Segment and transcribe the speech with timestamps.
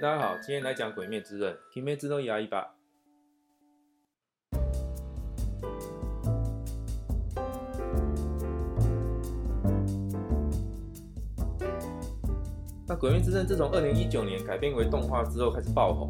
[0.00, 2.68] 大家好，今天来讲《鬼灭之刃》，《鬼灭之刃》亚一吧。
[12.86, 16.08] 那《鬼灭之刃》自从二零一九年改编为动画之后开始爆红。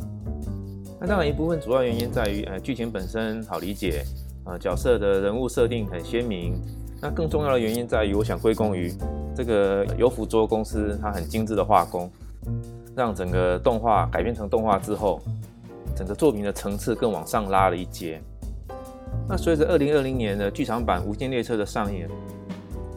[1.00, 4.04] 那当然一部分主要原因在于，呃，剧情本身好理解，
[4.44, 6.60] 呃，角色的人物设定很鲜明。
[7.00, 8.92] 那更重要的原因在于，我想归功于
[9.34, 12.12] 这个有辅佐公司，它很精致的画工。
[12.98, 15.20] 让整个动画改编成动画之后，
[15.94, 18.20] 整个作品的层次更往上拉了一阶。
[19.28, 22.08] 那随着二零二零年的剧场版《无限列车》的上映，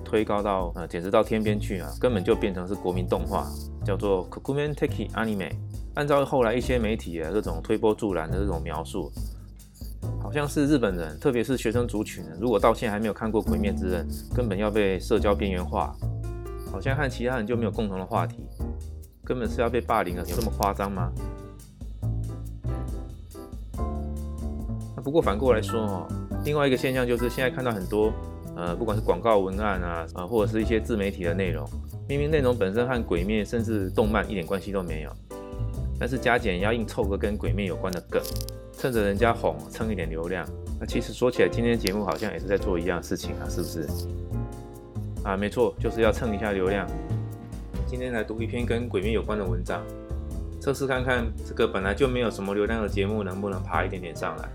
[0.03, 3.45] 推高到呃，简直到天边去啊，根本就变成是国民动画，
[3.85, 5.49] 叫做《Kokumen Taki Anime》。
[5.93, 9.11] 按照后来一些媒体啊，这种推波助澜的这种描述，
[10.19, 15.93] 好像是日本人，特别是学生族群，如果到现在还没有看过《鬼灭之刃》，根本要被社交边缘化，
[16.71, 18.47] 好像和其他人就没有共同的话题。
[19.33, 21.09] 根本是要被霸凌了，这么夸张吗？
[24.93, 26.07] 那不过反过来说哦，
[26.43, 28.11] 另外一个现象就是现在看到很多，
[28.57, 31.65] 呃，不管是广告文案啊，啊，或者是一些自媒体的内容，
[32.09, 35.11] 明明内容本身和鬼灭甚至动漫一点关系都没有，
[35.97, 38.21] 但是加减要硬凑个跟鬼灭有关的梗，
[38.73, 40.45] 趁着人家哄蹭一点流量。
[40.77, 43.87] 那其实说起来，今天节目好像也是在做一样的事情啊，是不是？
[45.23, 46.85] 啊，没错，就是要蹭一下流量。
[47.91, 49.83] 今天来读一篇跟鬼灭有关的文章，
[50.61, 54.49] 测试看看这个本来就没有什么流量的节目能不能爬一点点上来。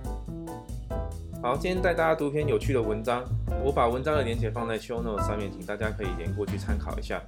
[1.43, 3.23] 好，今天带大家读篇有趣的文章，
[3.63, 7.23] 我把文章的链接放在 show note 上面，请大家可以连过去参考一下。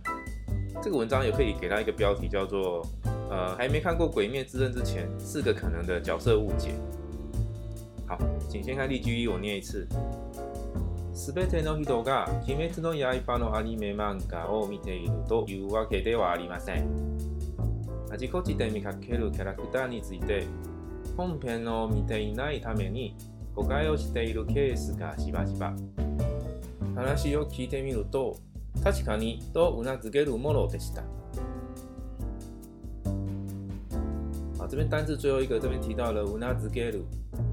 [0.83, 2.81] 这个文章也可以给他一个标题，叫做
[3.29, 6.71] “呃，还没看过鬼灭之刃之前，四个可能的角色误解”。
[8.09, 8.17] 好，
[8.49, 9.87] 请先看例句一，我念一次。
[11.19, 16.89] すべての人が「鬼滅の刃」のアニメ漫画を見ているというわけではありません。
[18.09, 20.47] あちこちで見かけるキャラクターについて
[21.17, 23.17] 本編を見ていないために
[23.57, 25.75] 誤解をしているケースがしばしば。
[26.95, 28.37] 話を聞いてみると
[28.85, 31.03] 確かにとうなずけるものでした。
[34.61, 37.05] あ、这边单字最后一个这边提到了“うなずける”，“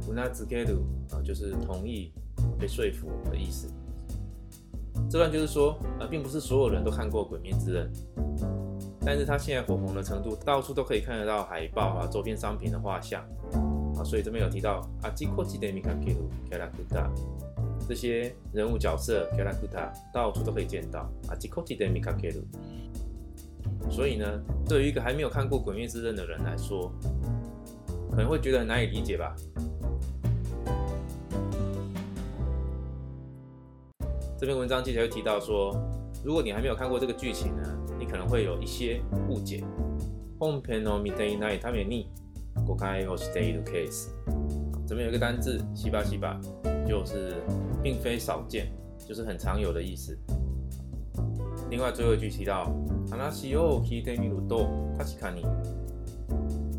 [0.09, 0.79] うなずける”
[1.11, 2.11] 啊，就是同意。
[2.59, 3.69] 被说服的意思。
[5.09, 7.91] 这段就是说，呃，并不是所有人都看过《鬼灭之刃》，
[9.01, 13.21] 但是他现在火红的程度，到处都可以看得到海报啊，周边商品的画像
[13.97, 17.09] 啊，所以这边有提到阿基阔吉德米卡可鲁卡拉库塔
[17.87, 23.91] 这些人物角色卡拉库塔到处都可以见到阿基阔吉德米卡可鲁。
[23.91, 24.25] 所以呢，
[24.67, 26.91] 对于一个还没有看过《鬼灭之刃》的人来说，
[28.09, 29.35] 可能会觉得难以理解吧。
[34.37, 35.73] 这篇文章记者又提到说，
[36.21, 37.63] 如果你还没有看过这个剧情呢，
[37.97, 39.63] 你可能会有一些误解。
[40.41, 41.83] Home p a n e midday night，他 c
[42.85, 44.09] a s
[44.85, 46.37] 这边有一个单字，西吧西吧，
[46.85, 47.33] 就是
[47.81, 48.67] 并非少见，
[49.07, 50.17] 就是很常有的意思。
[51.69, 52.75] 另外最后一句提到，
[53.11, 54.67] 阿拉西欧基天米鲁豆
[54.97, 55.17] 卡西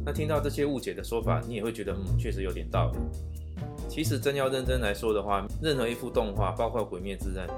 [0.04, 2.98] 那听到这些误解的说法，你也会觉得，嗯，确实有点道理。
[3.96, 7.48] 其实真要认真来说的话，任何一幅动画，包括《鬼灭之刃》，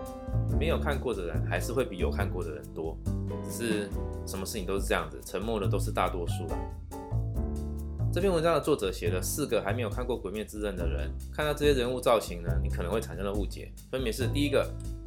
[0.56, 2.96] 没有看过的人还是会比有看过的人多。
[3.44, 3.90] 只是，
[4.25, 6.56] 什么事情都是这样子，沉默的都是大多数啦。
[8.12, 13.73] 这篇文章的作者写了四个还没有看过《鬼灭之刃》的人，看到这些人物造型呢，你可能会产生了误解。
[13.91, 14.64] 分别是：第一个，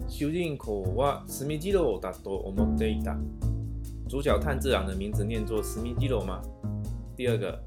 [0.09, 3.17] 修练口哇，十密基罗打多欧摩德打，
[4.09, 6.41] 主角炭治郎的名字念作十密基罗吗？
[7.15, 7.57] 第二个。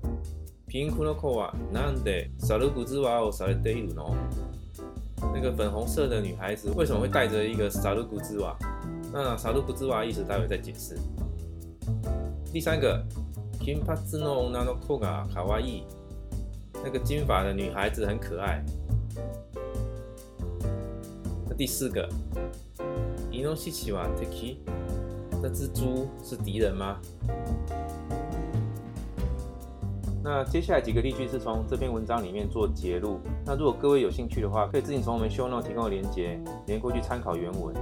[0.74, 4.12] ピンクの子はなんでサルグズワをさいるの？
[5.32, 8.56] 那个粉红色的女孩子为什么会带着一个萨鲁古兹娃？
[9.12, 10.98] 那萨鲁古兹娃意思待会再解释。
[12.52, 13.00] 第三个、
[13.64, 15.84] 金髪の女の子が可愛い，
[16.82, 18.60] 那个金发的女孩子很可爱。
[21.48, 22.08] 那第四个、
[23.30, 24.58] イノシシは敵？
[25.40, 27.00] 那只猪是敌人吗？
[30.26, 33.20] 那接下来几个例句是从这篇文章里面做揭录。
[33.44, 37.76] 那如果各位有兴趣的话，可以自行从我们 show n 秀诺提供的链接连过去参考原文。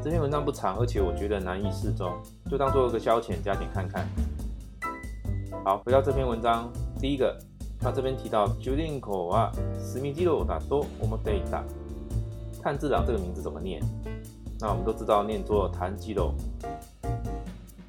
[0.00, 2.12] 这篇文章不长，而且我觉得难易适中，
[2.48, 4.06] 就当做一个消遣，加点看看。
[5.64, 7.36] 好，回到这篇文章，第一个，
[7.80, 11.42] 他这边提到 Julian i k o s m d 酒店口啊，十名 o 录大多我们得 a
[12.62, 13.82] 炭治郎这个名字怎么念？
[14.60, 16.32] 那我们都知道念作炭治郎。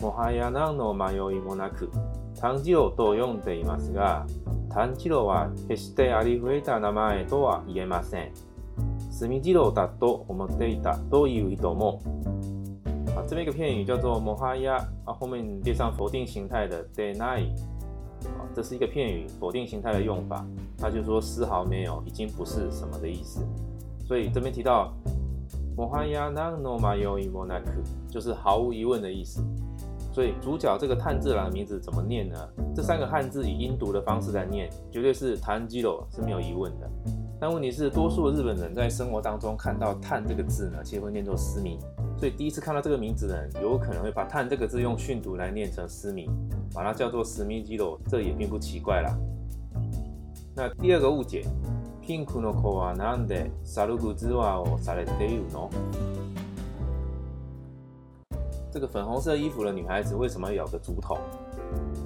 [0.02, 4.28] もはやなんの迷 n a k u 炭治郎と呼んでいますが、
[4.70, 8.34] 炭治郎は決してありふれた名前とは言えません。
[9.18, 12.02] 炭治郎だと思っていたという人も。
[13.28, 17.48] 这边一个片语叫做“摩哈呀”，啊，后面列上否定形态的 “deny”，
[18.26, 20.46] 啊，这是一个片语，否定形态的用法，
[20.78, 23.44] 它就说丝毫没有，已经不是什么的意思。
[24.06, 24.94] 所以这边提到
[25.76, 27.72] “摩哈呀那诺玛有伊莫奈克”，
[28.12, 29.42] 就是毫无疑问的意思。
[30.16, 32.36] 所以主角这个碳字郎的名字怎么念呢？
[32.74, 36.90] 这三个汉字以音读的方式来念，绝对是碳 zero 是没有疑问的。
[37.38, 41.78] 但问题是，多数的日本人在生活当中看到碳这个字呢，其实会念作思密。
[42.18, 46.30] 所以第一次看到这个名字的人，有可能会把碳这个字用训读来念成思密，
[46.74, 49.20] 把它叫做思密 zero，这也并不奇怪啦。
[50.56, 51.46] 那第二个误解
[52.02, 52.26] ，k i n
[58.76, 61.18] 这个粉红色衣服的女孩子为什么咬着竹筒？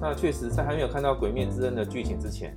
[0.00, 2.56] 那确实，在还没有看到《鬼面之刃》的剧情之前，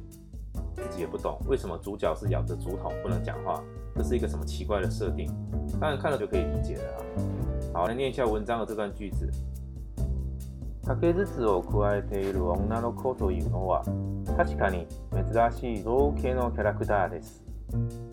[0.76, 3.60] 自己也不懂为什么主角是咬着竹筒不能讲话，
[3.96, 5.32] 这是一个什么奇怪的设定？
[5.82, 7.04] 当然看了就可以理解了。
[7.74, 9.28] 好，来念一下文章的这段句子：
[10.86, 11.10] 「だけ
[11.44, 13.82] を咥いている女の子というのは、
[14.38, 17.42] 確かに珍しい動けのキャラクターです。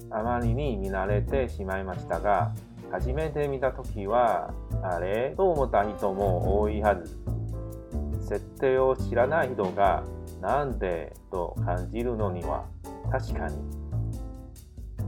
[0.08, 2.48] あまりに見慣れてしまいましたが、
[2.90, 4.50] 初めて見たときは」
[4.82, 7.18] あれと思った人も多いはず。
[8.26, 10.04] 設定を知らない人が
[10.40, 12.64] なんでと感じるのには
[13.10, 13.56] 確かに。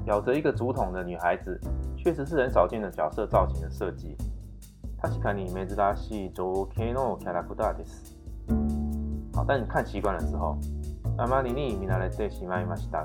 [0.04, 1.60] 咬着一个竹筒的女孩子，
[1.96, 4.16] 确实是很少见的角色造型的设计。
[5.00, 5.66] 確かに珍
[5.96, 8.16] しい造形のキャラクターです。
[9.34, 10.56] 好，但你看习惯了之后，
[11.16, 13.04] 阿玛尼尼米拿来对喜马伊马西达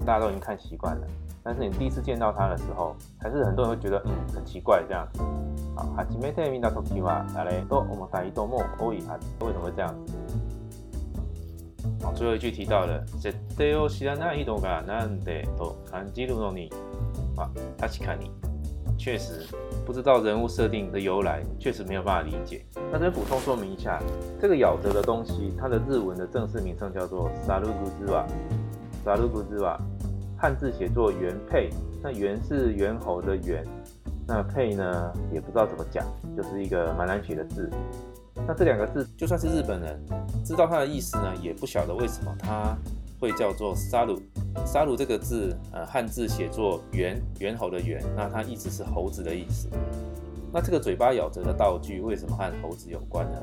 [0.00, 1.06] 大家都已经看习惯了。
[1.42, 5.06] 但是你第一次见到他的时候，还是很多人会觉得嗯很奇怪这样。
[5.96, 8.42] 初めて見た時は誰と思たいと
[8.78, 9.26] 多いはず。
[9.44, 10.14] 为什么会这样子？
[12.06, 16.70] 啊，最后一句提到了設定を知らない人がなんでと感じるのに。
[17.36, 17.48] 啊，
[17.78, 18.30] 確かに，
[18.98, 19.46] 确实
[19.86, 22.64] 不知道人物设定的由来，确实没有办法理解。
[22.92, 23.98] 那这补充说明一下，
[24.40, 28.26] 这个咬着的东西，它的日文的正式名称叫做サルグズバ。
[29.06, 29.78] サルグズバ，
[30.36, 31.70] 汉字写作原配。
[32.02, 33.64] 那原是猿猴的猿。
[34.30, 36.06] 那配呢，也不知道怎么讲，
[36.36, 37.68] 就是一个蛮难写的字。
[38.46, 40.00] 那这两个字，就算是日本人
[40.44, 42.78] 知道它的意思呢，也不晓得为什么它
[43.20, 44.20] 会叫做沙鲁。
[44.64, 48.00] 沙鲁这个字，呃，汉字写作猿，猿猴的猿。
[48.16, 49.68] 那它一直是猴子的意思。
[50.52, 53.42] 那这个嘴巴咬着的道具，为什么和猴子有关呢？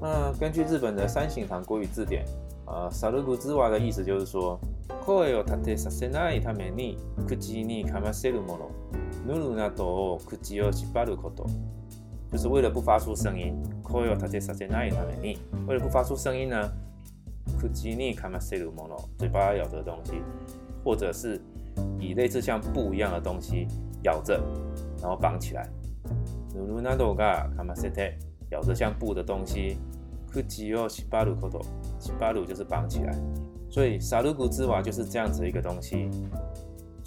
[0.00, 2.24] 那根据日本的三省堂国语字典，
[2.66, 4.98] 啊，沙鲁古之娃的意思就是说，声
[8.92, 8.97] 母。
[9.28, 11.46] ヌるなどを口を縛ること。
[12.32, 13.54] 就是为了不发出声音、
[13.84, 16.72] 声を立てさせないために、为了不发出声音呢、
[17.60, 20.22] 口にかませるもの、嘴巴咬着东西，
[20.82, 21.38] 或者是
[22.00, 23.66] 以类似像布一样的东西
[24.04, 24.42] 咬着，
[25.02, 25.68] 然后绑起来。
[26.54, 28.14] ぬるなどがかませて、
[28.50, 29.76] 咬着像布的东西，
[30.32, 30.40] 口
[30.74, 31.60] を縛ること，
[32.00, 33.12] 縛る就是绑起来。
[33.70, 36.10] 所以，沙鲁古之瓦就是这样子一个东西。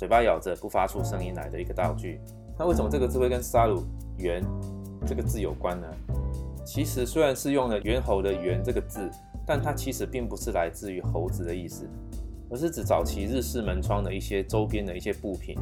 [0.02, 2.20] 嘴巴咬着不发出声音来的一个道具。
[2.58, 3.84] 那为什么这个字会跟“杀戮
[4.18, 4.44] 猿”
[5.06, 5.86] 这个字有关呢？
[6.66, 9.08] 其实虽然是用了猿猴的“猿”这个字，
[9.46, 11.88] 但它其实并不是来自于猴子的意思，
[12.50, 15.56] 而是指早期日式门窗的一些周边的一些布品。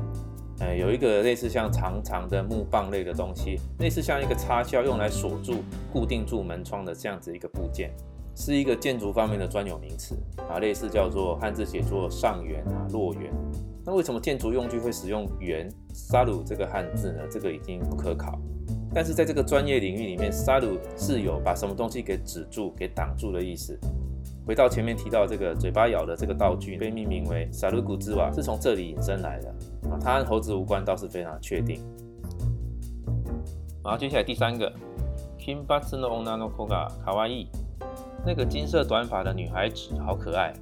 [0.62, 5.56] 呃，有一个类似像长长的木棒类的东西，类似像一个插销，用来锁住、
[5.92, 7.92] 固定住门窗的这样子一个部件，
[8.38, 10.16] 是一个建筑方面的专有名词
[10.50, 13.34] 啊，类似叫做汉字写作“上圆啊，“落圆。
[13.86, 17.20] 那为什么建筑用具会使用“猿沙鲁”这个汉字呢？
[17.32, 18.40] 这个已经不可考。
[18.94, 23.78] 但是在这个专业领域里面，“沙鲁”是有把什么东西给止住、给挡住的意思。
[24.46, 29.56] 回到前面提到这个嘴巴咬的这个道具，被命名为“沙鲁古之瓦”，是从这里引申来的。
[30.04, 31.82] 它和猴子无关，倒是非常确定。
[33.84, 34.72] 然后接下来第三个
[35.40, 37.48] ，Kimba no onano koga，卡哇伊，
[38.26, 40.54] 那个金色短发的女孩子好可爱。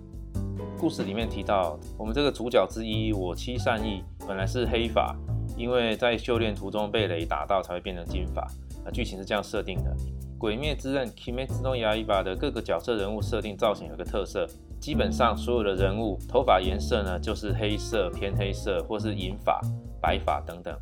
[0.80, 5.16] 故事里面提到，我们这个主角之一我妻善逸本来是黑发，
[5.58, 8.46] 因为在修炼途中被雷打到才会变成金发。
[8.86, 9.92] 那剧情是这样设定的。
[10.40, 14.46] 《鬼灭之刃》Kimetsu no Yaiba 的各个角色人物设定造型有个特色，
[14.80, 19.60] 基本上所有的人物头发颜色呢就是黑色、偏黑色或是银发、
[20.00, 20.78] 白发等等，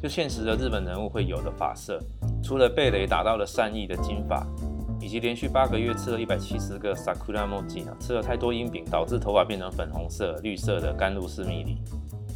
[0.00, 1.98] 就现实的日本人物会有的发色，
[2.40, 4.46] 除了被雷打到了善逸的金发。
[5.10, 11.78] 及连续八个月吃了一百七十个 s a k u r 萨库拉莫吉啊，吃了太多阴饼，导致头发变成粉红色、绿色的甘露斯蜜里，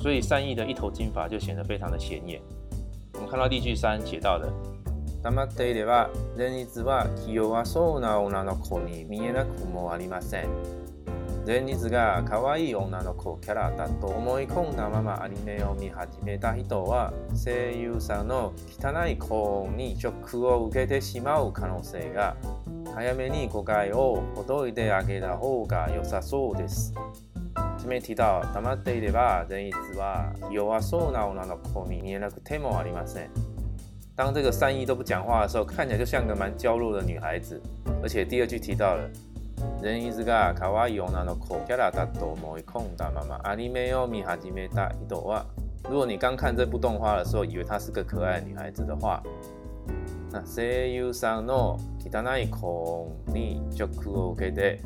[0.01, 2.43] 所以善意的一头金发就显得非常的显眼。
[3.13, 4.53] 我们看到例句三写到的。
[11.47, 17.13] 前日が可愛い女の子キャラだと思い込んだままアニメを見始めた人は
[17.45, 22.35] 声優さんの汚い幸運にショックを受けてしまう可能性が
[22.95, 24.23] 早めに誤解を
[24.59, 26.95] 解いてあげた方が良さそうです。
[27.55, 33.31] 初めった黙っていれば前日は弱そうな女の子に見えなくてもありません。
[34.17, 37.61] 当这个善意都不讲话的时候，看起来就像个蛮娇弱的女孩子。
[38.03, 39.07] 而且第二句提到了。
[39.83, 45.45] 人一字噶，可爱又那个酷，杰拉他多没空打妈妈，阿里面有米哈吉没打一朵花。
[45.89, 49.23] 如果你刚看这部动画的时候，以为她是个可爱的女孩子的话，
[50.31, 54.81] 那声优さんの汚い声にショックを受けで，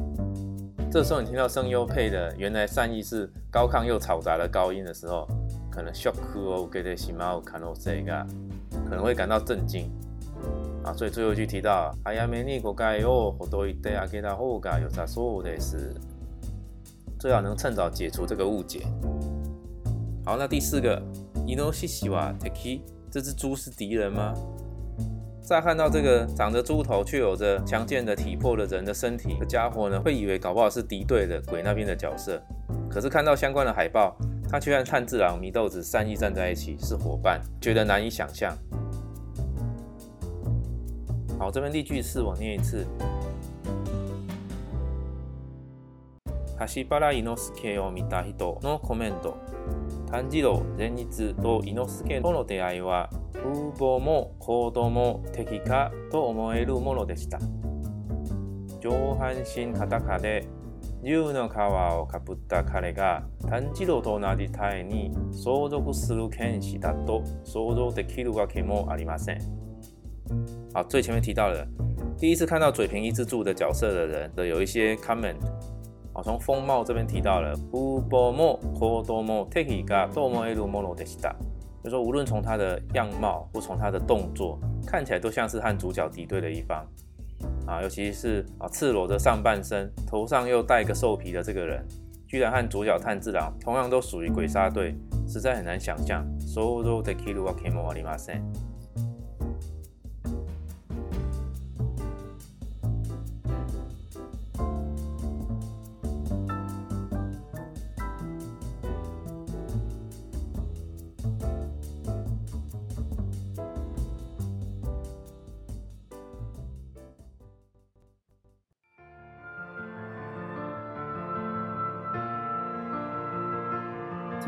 [0.90, 5.26] 这时候你听到声优配的原来善意是高亢又嘈杂的高音的时候，
[5.70, 8.26] 可能ショックを受けてしまう可能性が，
[8.88, 9.88] 可能会感到震惊。
[10.96, 11.92] 所以最后一句提到，
[17.20, 18.86] 最好能趁早解除这个误解。
[20.24, 21.02] 好，那第四个，
[23.10, 24.32] 这只猪是敌人吗？
[25.42, 32.38] 再看到这个长着猪头却有着强健的体魄的人的身体的家伙呢，会以为搞不好是敌对的鬼那边的角色。
[32.90, 34.14] 可是看到相关的海报，
[34.48, 38.54] 他却和炭治郎、祢豆子善意站在一起，是伙伴，觉得难以想象。
[41.38, 42.84] 好，这边例句四我念一次。
[46.58, 49.36] 橋原伊之助を見た人のコメント
[50.10, 57.38] 炭治郎前日と伊之助との出会いは風貌も行動も敵かと思えるものでした
[58.80, 60.48] 上半身裸で
[61.04, 69.38] 竜の皮をかぶった彼が炭治郎と同じ体に相続する剣士だと想像できるわけもありません
[70.72, 71.64] 啊，最前面提到了，
[72.18, 75.36] 第一次看到嘴平一之助的角色的人，的有一些 comment。
[76.14, 78.02] 啊，从风貌这边提到了，说
[82.02, 86.84] 无论从他的样貌或从他的动作，看起来都像是和主角敌对的一方。
[87.68, 91.86] 啊，尤其是啊，赤裸着上半身，头上又戴个兽皮的这个人，
[92.26, 94.92] 居然和主角炭治郎同样都属于鬼杀队，
[95.28, 96.26] 实在很难想象。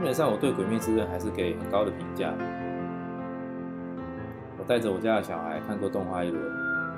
[0.01, 2.33] 基本上我对《鬼灭之刃》还是给很高的评价。
[4.57, 6.43] 我带着我家的小孩看过动画一轮，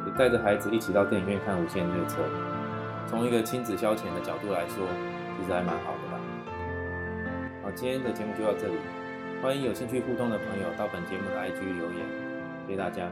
[0.06, 2.22] 也带着孩子一起到电影院看《无限列车》。
[3.08, 4.86] 从一个亲子消遣的角度来说，
[5.36, 7.64] 其实还蛮好的啦。
[7.64, 8.74] 好，今天的节目就到这里，
[9.42, 12.06] 欢迎有兴趣互动的朋友到本节目的 IG 留言，
[12.68, 13.10] 谢谢大家。